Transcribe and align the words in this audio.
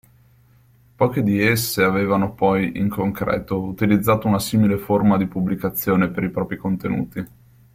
Poche 0.95 1.21
di 1.21 1.39
esse 1.39 1.83
avevano 1.83 2.33
poi 2.33 2.71
in 2.75 2.89
concreto 2.89 3.61
utilizzato 3.61 4.27
una 4.27 4.39
simile 4.39 4.77
forma 4.79 5.15
di 5.15 5.27
pubblicazione 5.27 6.09
per 6.09 6.23
i 6.23 6.31
propri 6.31 6.57
contenuti. 6.57 7.27